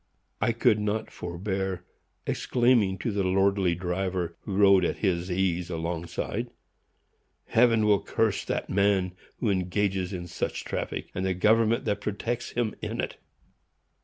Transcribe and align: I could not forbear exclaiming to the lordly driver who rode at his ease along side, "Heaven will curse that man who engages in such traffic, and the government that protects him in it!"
I 0.41 0.51
could 0.51 0.79
not 0.79 1.11
forbear 1.11 1.85
exclaiming 2.25 2.97
to 2.97 3.11
the 3.11 3.23
lordly 3.23 3.75
driver 3.75 4.35
who 4.39 4.55
rode 4.55 4.83
at 4.83 4.97
his 5.05 5.29
ease 5.29 5.69
along 5.69 6.07
side, 6.07 6.49
"Heaven 7.49 7.85
will 7.85 8.01
curse 8.01 8.43
that 8.45 8.67
man 8.67 9.13
who 9.39 9.51
engages 9.51 10.11
in 10.11 10.25
such 10.25 10.63
traffic, 10.65 11.11
and 11.13 11.23
the 11.23 11.35
government 11.35 11.85
that 11.85 12.01
protects 12.01 12.53
him 12.53 12.73
in 12.81 12.99
it!" 12.99 13.17